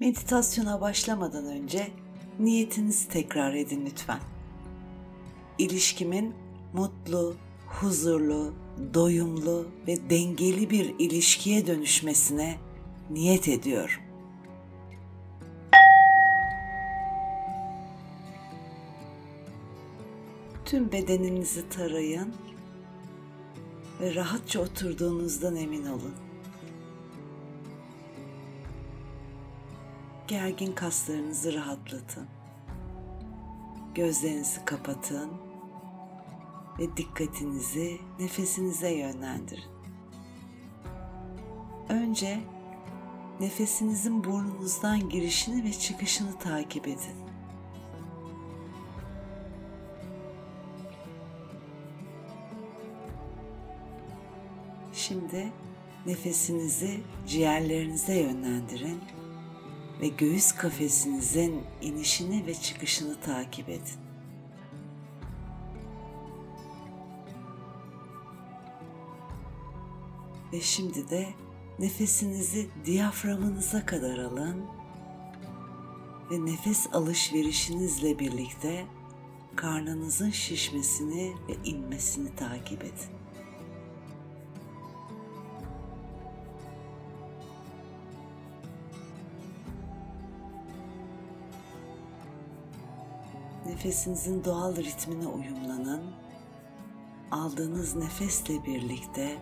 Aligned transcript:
Meditasyona 0.00 0.80
başlamadan 0.80 1.44
önce 1.44 1.90
niyetinizi 2.38 3.08
tekrar 3.08 3.54
edin 3.54 3.86
lütfen. 3.86 4.20
İlişkimin 5.58 6.34
mutlu, 6.72 7.36
huzurlu, 7.66 8.54
doyumlu 8.94 9.68
ve 9.86 10.10
dengeli 10.10 10.70
bir 10.70 10.94
ilişkiye 10.98 11.66
dönüşmesine 11.66 12.58
niyet 13.10 13.48
ediyorum. 13.48 14.00
Tüm 20.64 20.92
bedeninizi 20.92 21.68
tarayın 21.68 22.34
ve 24.00 24.14
rahatça 24.14 24.60
oturduğunuzdan 24.60 25.56
emin 25.56 25.86
olun. 25.86 26.27
Gergin 30.28 30.72
kaslarınızı 30.72 31.54
rahatlatın. 31.54 32.26
Gözlerinizi 33.94 34.64
kapatın 34.64 35.30
ve 36.78 36.96
dikkatinizi 36.96 38.00
nefesinize 38.18 38.90
yönlendirin. 38.90 39.70
Önce 41.88 42.40
nefesinizin 43.40 44.24
burnunuzdan 44.24 45.08
girişini 45.08 45.64
ve 45.64 45.72
çıkışını 45.72 46.38
takip 46.38 46.88
edin. 46.88 47.16
Şimdi 54.92 55.52
nefesinizi 56.06 57.00
ciğerlerinize 57.26 58.14
yönlendirin 58.14 59.00
ve 60.00 60.08
göğüs 60.08 60.52
kafesinizin 60.52 61.62
inişini 61.82 62.46
ve 62.46 62.54
çıkışını 62.54 63.20
takip 63.20 63.68
edin. 63.68 63.98
Ve 70.52 70.60
şimdi 70.60 71.10
de 71.10 71.28
nefesinizi 71.78 72.68
diyaframınıza 72.84 73.86
kadar 73.86 74.18
alın 74.18 74.64
ve 76.30 76.44
nefes 76.46 76.86
alışverişinizle 76.92 78.18
birlikte 78.18 78.86
karnınızın 79.56 80.30
şişmesini 80.30 81.34
ve 81.48 81.56
inmesini 81.64 82.36
takip 82.36 82.84
edin. 82.84 83.17
Nefesinizin 93.68 94.44
doğal 94.44 94.76
ritmine 94.76 95.26
uyumlanın. 95.26 96.02
Aldığınız 97.30 97.96
nefesle 97.96 98.64
birlikte 98.64 99.38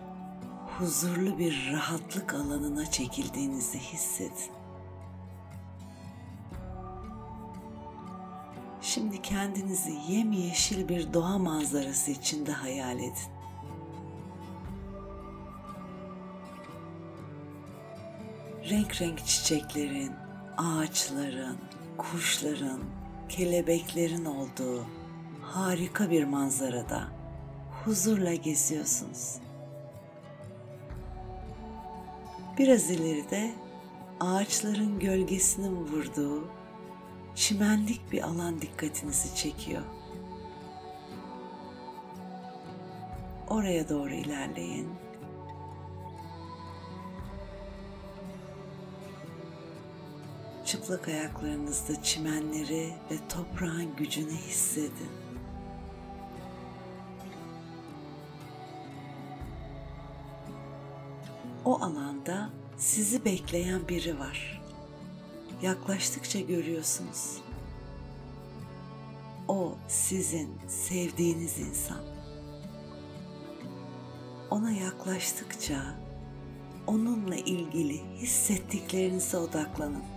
huzurlu 0.77 1.37
bir 1.37 1.71
rahatlık 1.73 2.33
alanına 2.33 2.91
çekildiğinizi 2.91 3.79
hissedin. 3.79 4.51
Şimdi 8.81 9.21
kendinizi 9.21 9.91
yemyeşil 10.09 10.89
bir 10.89 11.13
doğa 11.13 11.37
manzarası 11.37 12.11
içinde 12.11 12.51
hayal 12.51 12.99
edin. 12.99 13.31
Renk 18.69 19.01
renk 19.01 19.25
çiçeklerin, 19.25 20.11
ağaçların, 20.57 21.57
kuşların, 21.97 22.81
kelebeklerin 23.29 24.25
olduğu 24.25 24.85
harika 25.41 26.09
bir 26.11 26.23
manzarada 26.23 27.07
huzurla 27.85 28.33
geziyorsunuz. 28.33 29.35
Biraz 32.57 32.91
ileride 32.91 33.51
ağaçların 34.19 34.99
gölgesinin 34.99 35.75
vurduğu 35.75 36.47
çimenlik 37.35 38.11
bir 38.11 38.21
alan 38.23 38.61
dikkatinizi 38.61 39.35
çekiyor. 39.35 39.83
Oraya 43.49 43.89
doğru 43.89 44.13
ilerleyin. 44.13 45.06
Çıplak 50.87 51.07
ayaklarınızda 51.07 52.03
çimenleri 52.03 52.93
ve 53.11 53.15
toprağın 53.29 53.95
gücünü 53.95 54.31
hissedin. 54.31 55.09
O 61.65 61.75
alanda 61.75 62.49
sizi 62.77 63.25
bekleyen 63.25 63.87
biri 63.87 64.19
var. 64.19 64.61
Yaklaştıkça 65.61 66.39
görüyorsunuz. 66.39 67.37
O 69.47 69.75
sizin 69.87 70.49
sevdiğiniz 70.67 71.59
insan. 71.59 72.01
Ona 74.51 74.71
yaklaştıkça 74.71 75.95
onunla 76.87 77.35
ilgili 77.35 78.17
hissettiklerinize 78.17 79.37
odaklanın. 79.37 80.16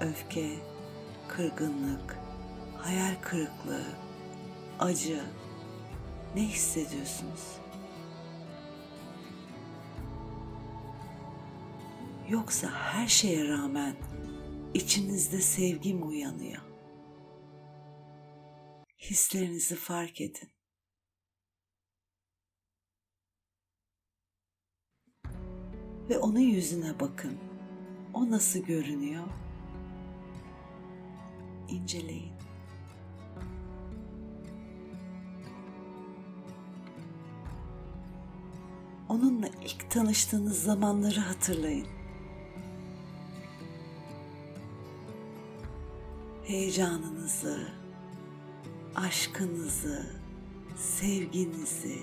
Öfke, 0.00 0.58
kırgınlık, 1.28 2.18
hayal 2.78 3.14
kırıklığı, 3.22 3.86
acı 4.78 5.24
ne 6.34 6.42
hissediyorsunuz? 6.42 7.60
Yoksa 12.28 12.70
her 12.70 13.08
şeye 13.08 13.48
rağmen 13.48 13.96
içinizde 14.74 15.40
sevgi 15.40 15.94
mi 15.94 16.04
uyanıyor? 16.04 16.62
Hislerinizi 18.98 19.76
fark 19.76 20.20
edin. 20.20 20.48
Ve 26.08 26.18
onun 26.18 26.40
yüzüne 26.40 27.00
bakın. 27.00 27.38
O 28.14 28.30
nasıl 28.30 28.60
görünüyor? 28.60 29.24
İnceleyin. 31.70 32.32
Onunla 39.08 39.46
ilk 39.46 39.90
tanıştığınız 39.90 40.62
zamanları 40.62 41.20
hatırlayın. 41.20 42.00
heyecanınızı, 46.50 47.68
aşkınızı, 48.94 50.06
sevginizi, 50.76 51.98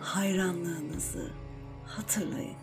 hayranlığınızı 0.00 1.30
hatırlayın. 1.86 2.56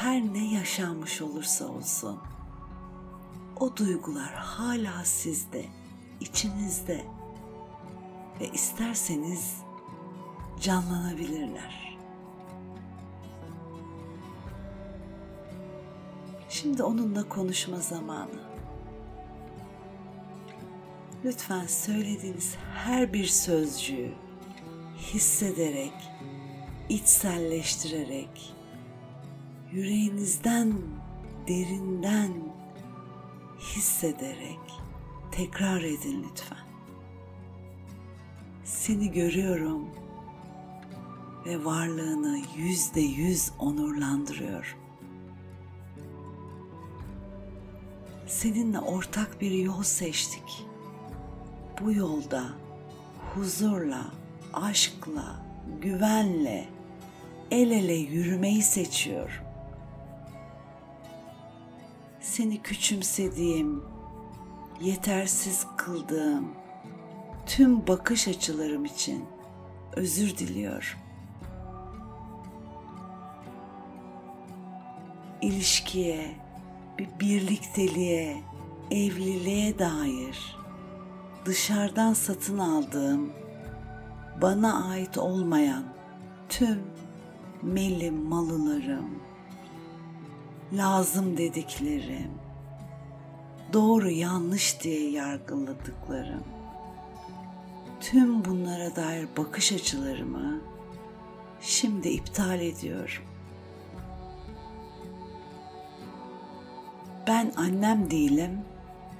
Her 0.00 0.20
ne 0.20 0.54
yaşanmış 0.54 1.22
olursa 1.22 1.66
olsun 1.66 2.18
o 3.56 3.76
duygular 3.76 4.34
hala 4.34 5.04
sizde, 5.04 5.64
içinizde 6.20 7.04
ve 8.40 8.48
isterseniz 8.48 9.56
canlanabilirler. 10.60 11.98
Şimdi 16.48 16.82
onunla 16.82 17.28
konuşma 17.28 17.76
zamanı. 17.76 18.40
Lütfen 21.24 21.66
söylediğiniz 21.66 22.56
her 22.74 23.12
bir 23.12 23.26
sözcüğü 23.26 24.12
hissederek, 24.98 25.94
içselleştirerek, 26.88 28.59
yüreğinizden, 29.72 30.72
derinden 31.48 32.32
hissederek 33.58 34.58
tekrar 35.30 35.82
edin 35.82 36.26
lütfen. 36.30 36.66
Seni 38.64 39.12
görüyorum 39.12 39.88
ve 41.46 41.64
varlığını 41.64 42.40
yüzde 42.56 43.00
yüz 43.00 43.52
onurlandırıyorum. 43.58 44.80
seninle 48.30 48.78
ortak 48.78 49.40
bir 49.40 49.50
yol 49.50 49.82
seçtik. 49.82 50.66
Bu 51.80 51.92
yolda 51.92 52.44
huzurla, 53.34 54.06
aşkla, 54.52 55.46
güvenle, 55.82 56.68
el 57.50 57.70
ele 57.70 57.94
yürümeyi 57.94 58.62
seçiyorum. 58.62 59.49
Seni 62.40 62.62
küçümsediğim, 62.62 63.84
yetersiz 64.80 65.66
kıldığım 65.76 66.48
tüm 67.46 67.86
bakış 67.86 68.28
açılarım 68.28 68.84
için 68.84 69.24
özür 69.96 70.36
diliyorum. 70.36 70.98
İlişkiye, 75.42 76.36
bir 76.98 77.08
birlikteliğe, 77.20 78.42
evliliğe 78.90 79.78
dair 79.78 80.56
dışarıdan 81.44 82.12
satın 82.12 82.58
aldığım, 82.58 83.32
bana 84.42 84.88
ait 84.88 85.18
olmayan 85.18 85.84
tüm 86.48 86.82
melim 87.62 88.14
malılarım, 88.14 89.22
lazım 90.72 91.36
dediklerim, 91.36 92.30
doğru 93.72 94.10
yanlış 94.10 94.82
diye 94.82 95.10
yargıladıklarım, 95.10 96.44
tüm 98.00 98.44
bunlara 98.44 98.96
dair 98.96 99.28
bakış 99.36 99.72
açılarımı 99.72 100.60
şimdi 101.60 102.08
iptal 102.08 102.60
ediyorum. 102.60 103.24
Ben 107.26 107.52
annem 107.56 108.10
değilim, 108.10 108.60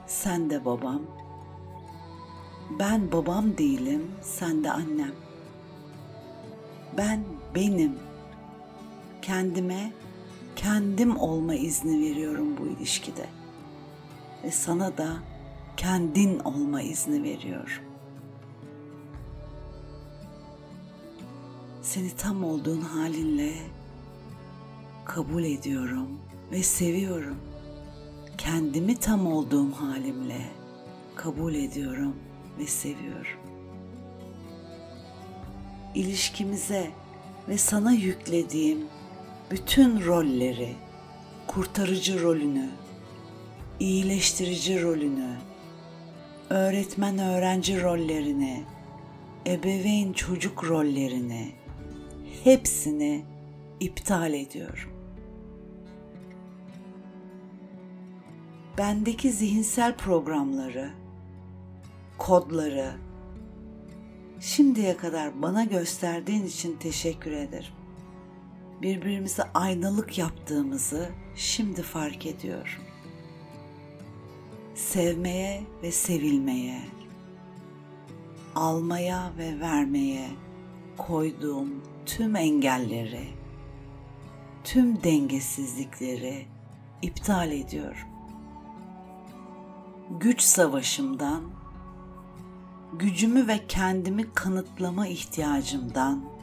sen 0.06 0.50
de 0.50 0.64
babam. 0.64 1.02
Ben 2.78 3.12
babam 3.12 3.58
değilim, 3.58 4.10
sen 4.22 4.64
de 4.64 4.70
annem. 4.72 5.12
Ben 6.96 7.24
benim. 7.54 7.98
Kendime 9.22 9.92
kendim 10.62 11.16
olma 11.18 11.54
izni 11.54 12.00
veriyorum 12.00 12.56
bu 12.58 12.66
ilişkide. 12.66 13.26
Ve 14.44 14.50
sana 14.50 14.98
da 14.98 15.16
kendin 15.76 16.38
olma 16.38 16.82
izni 16.82 17.22
veriyorum. 17.22 17.84
Seni 21.82 22.10
tam 22.10 22.44
olduğun 22.44 22.80
halinle 22.80 23.52
kabul 25.04 25.44
ediyorum 25.44 26.08
ve 26.52 26.62
seviyorum. 26.62 27.36
Kendimi 28.38 28.96
tam 28.96 29.26
olduğum 29.26 29.72
halimle 29.72 30.40
kabul 31.16 31.54
ediyorum 31.54 32.16
ve 32.58 32.66
seviyorum. 32.66 33.40
İlişkimize 35.94 36.90
ve 37.48 37.58
sana 37.58 37.92
yüklediğim 37.92 38.88
bütün 39.50 40.04
rolleri, 40.04 40.74
kurtarıcı 41.46 42.22
rolünü, 42.22 42.68
iyileştirici 43.80 44.82
rolünü, 44.82 45.36
öğretmen 46.50 47.18
öğrenci 47.18 47.82
rollerini, 47.82 48.64
ebeveyn 49.46 50.12
çocuk 50.12 50.64
rollerini 50.64 51.52
hepsini 52.44 53.24
iptal 53.80 54.34
ediyorum. 54.34 54.90
Bendeki 58.78 59.32
zihinsel 59.32 59.96
programları, 59.96 60.90
kodları 62.18 62.92
şimdiye 64.40 64.96
kadar 64.96 65.42
bana 65.42 65.64
gösterdiğin 65.64 66.46
için 66.46 66.76
teşekkür 66.76 67.32
ederim. 67.32 67.79
Birbirimize 68.82 69.42
aynalık 69.54 70.18
yaptığımızı 70.18 71.10
şimdi 71.36 71.82
fark 71.82 72.26
ediyorum. 72.26 72.82
Sevmeye 74.74 75.62
ve 75.82 75.92
sevilmeye, 75.92 76.82
almaya 78.54 79.32
ve 79.38 79.60
vermeye 79.60 80.28
koyduğum 80.98 81.82
tüm 82.06 82.36
engelleri, 82.36 83.28
tüm 84.64 85.02
dengesizlikleri 85.02 86.46
iptal 87.02 87.52
ediyorum. 87.52 88.08
Güç 90.20 90.40
savaşımdan, 90.40 91.42
gücümü 92.92 93.48
ve 93.48 93.60
kendimi 93.68 94.32
kanıtlama 94.34 95.06
ihtiyacımdan 95.06 96.39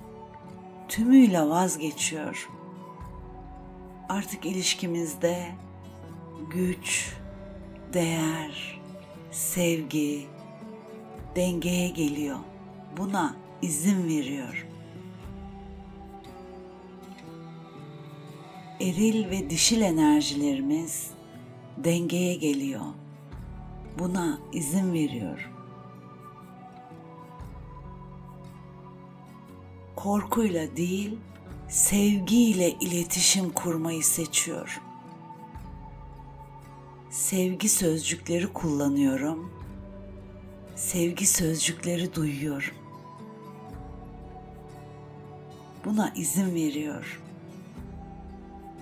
tümüyle 0.88 1.42
vazgeçiyor. 1.42 2.50
Artık 4.10 4.46
ilişkimizde 4.46 5.46
güç, 6.50 7.14
değer, 7.94 8.82
sevgi 9.32 10.26
dengeye 11.36 11.90
geliyor. 11.90 12.38
Buna 12.98 13.36
izin 13.62 14.08
veriyor. 14.08 14.68
Eril 18.80 19.30
ve 19.30 19.50
dişil 19.50 19.82
enerjilerimiz 19.82 21.12
dengeye 21.78 22.36
geliyor. 22.36 22.82
Buna 24.00 24.40
izin 24.54 24.94
veriyor. 24.94 25.57
Korkuyla 29.98 30.78
değil, 30.78 31.18
sevgiyle 31.70 32.72
iletişim 32.72 33.50
kurmayı 33.50 34.04
seçiyor. 34.04 34.82
Sevgi 37.10 37.70
sözcükleri 37.70 38.54
kullanıyorum. 38.54 39.52
Sevgi 40.76 41.26
sözcükleri 41.28 42.16
duyuyorum. 42.16 42.76
Buna 45.86 46.14
izin 46.16 46.56
veriyor. 46.56 47.22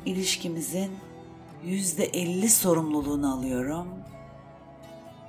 İlişkimizin 0.05 0.91
yüzde 1.65 2.05
elli 2.05 2.49
sorumluluğunu 2.49 3.33
alıyorum. 3.33 3.87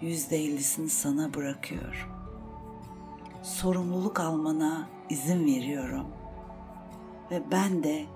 Yüzde 0.00 0.36
ellisini 0.36 0.90
sana 0.90 1.34
bırakıyorum. 1.34 2.15
Sorumluluk 3.46 4.20
almana 4.20 4.88
izin 5.10 5.46
veriyorum. 5.46 6.06
Ve 7.30 7.42
ben 7.50 7.82
de 7.82 8.06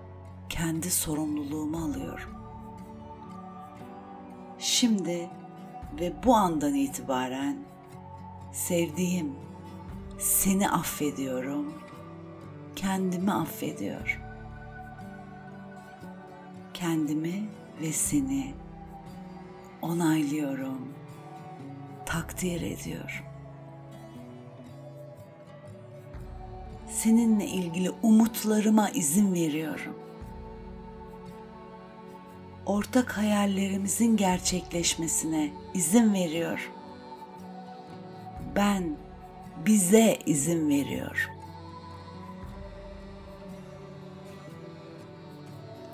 kendi 0.49 0.91
sorumluluğumu 0.91 1.85
alıyorum. 1.85 2.31
Şimdi 4.59 5.31
ve 6.01 6.13
bu 6.25 6.35
andan 6.35 6.75
itibaren 6.75 7.59
sevdiğim 8.53 9.35
seni 10.19 10.71
affediyorum. 10.71 11.75
Kendimi 12.77 13.33
affediyorum. 13.33 14.23
Kendimi 16.75 17.49
ve 17.81 17.93
seni 17.93 18.55
onaylıyorum. 19.83 20.93
Takdir 22.07 22.63
ediyorum. 22.63 23.30
Seninle 27.03 27.47
ilgili 27.47 27.91
umutlarıma 28.03 28.91
izin 28.91 29.35
veriyorum. 29.35 29.99
Ortak 32.67 33.17
hayallerimizin 33.17 34.17
gerçekleşmesine 34.17 35.51
izin 35.75 36.15
veriyorum. 36.15 36.73
Ben 38.57 38.97
bize 39.67 40.19
izin 40.27 40.69
veriyorum. 40.69 41.31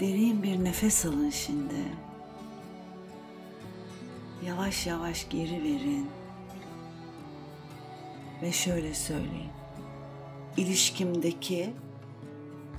Derin 0.01 0.43
bir 0.43 0.65
nefes 0.65 1.07
alın 1.07 1.31
şimdi. 1.31 1.83
Yavaş 4.47 4.87
yavaş 4.87 5.29
geri 5.29 5.65
verin. 5.65 6.11
Ve 8.43 8.53
şöyle 8.53 8.95
söyleyin. 8.95 9.66
İlişkimdeki 10.57 11.73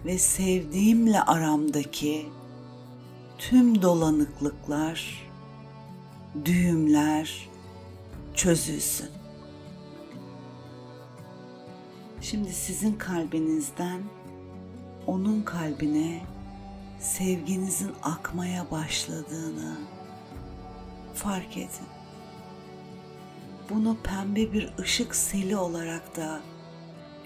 ve 0.05 0.17
sevdiğimle 0.17 1.21
aramdaki 1.21 2.25
tüm 3.37 3.81
dolanıklıklar, 3.81 5.29
düğümler 6.45 7.49
çözülsün. 8.33 9.09
Şimdi 12.21 12.53
sizin 12.53 12.93
kalbinizden 12.93 14.01
onun 15.07 15.41
kalbine 15.41 16.21
sevginizin 16.99 17.91
akmaya 18.03 18.71
başladığını 18.71 19.77
fark 21.13 21.57
edin. 21.57 21.87
Bunu 23.69 23.97
pembe 24.03 24.53
bir 24.53 24.73
ışık 24.79 25.15
seli 25.15 25.57
olarak 25.57 26.15
da 26.15 26.41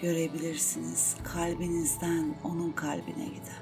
görebilirsiniz 0.01 1.15
kalbinizden 1.23 2.35
onun 2.43 2.71
kalbine 2.71 3.25
giden. 3.25 3.61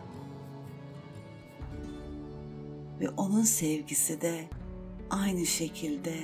Ve 3.00 3.10
onun 3.10 3.44
sevgisi 3.44 4.22
de 4.22 4.50
aynı 5.10 5.46
şekilde 5.46 6.16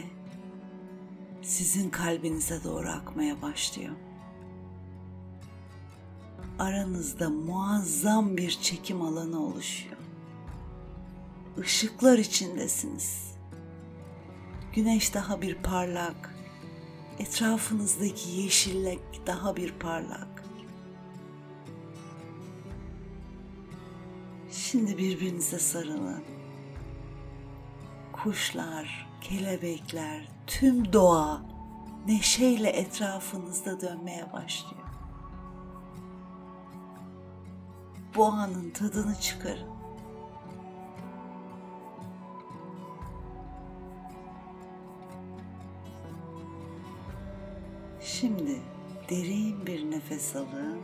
sizin 1.42 1.90
kalbinize 1.90 2.64
doğru 2.64 2.90
akmaya 2.90 3.42
başlıyor. 3.42 3.96
Aranızda 6.60 7.30
muazzam 7.30 8.38
bir 8.38 8.52
çekim 8.62 9.02
alanı 9.02 9.46
oluşuyor. 9.46 9.96
Işıklar 11.64 12.18
içindesiniz. 12.18 13.36
Güneş 14.74 15.14
daha 15.14 15.42
bir 15.42 15.56
parlak, 15.56 16.35
etrafınızdaki 17.20 18.30
yeşillik 18.30 19.28
daha 19.28 19.56
bir 19.56 19.72
parlak. 19.72 20.44
Şimdi 24.52 24.98
birbirinize 24.98 25.60
sarılın. 25.60 26.24
Kuşlar, 28.14 29.08
kelebekler, 29.22 30.30
tüm 30.48 30.94
doğa 30.94 31.42
neşeyle 32.08 32.70
etrafınızda 32.70 33.82
dönmeye 33.82 34.34
başlıyor. 34.34 34.86
Bu 38.16 38.26
anın 38.26 38.70
tadını 38.70 39.16
çıkarın. 39.16 39.75
Şimdi 48.26 48.62
derin 49.10 49.66
bir 49.66 49.92
nefes 49.92 50.36
alın 50.36 50.80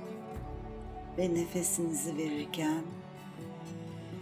ve 1.17 1.33
nefesinizi 1.33 2.17
verirken 2.17 2.83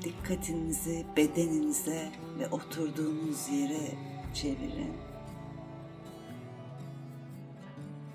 dikkatinizi 0.03 1.05
bedeninize 1.17 2.11
ve 2.39 2.49
oturduğunuz 2.49 3.49
yere 3.49 3.97
çevirin. 4.33 4.93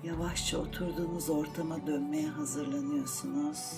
Yavaşça 0.03 0.57
oturduğunuz 0.57 1.29
ortama 1.29 1.87
dönmeye 1.87 2.27
hazırlanıyorsunuz. 2.27 3.73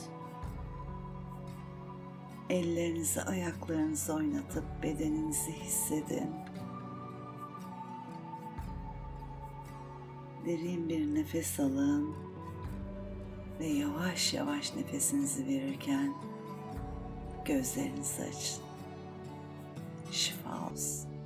Ellerinizi 2.49 3.21
ayaklarınızı 3.21 4.13
oynatıp 4.13 4.83
bedeninizi 4.83 5.51
hissedin. 5.51 6.29
Derin 10.47 10.89
bir 10.89 11.15
nefes 11.15 11.59
alın 11.59 12.15
ve 13.59 13.65
yavaş 13.65 14.33
yavaş 14.33 14.75
nefesinizi 14.75 15.47
verirken 15.47 16.13
gözlerinizi 17.45 18.23
açın. 18.23 18.63
Şifa 20.11 20.69
olsun. 20.71 21.16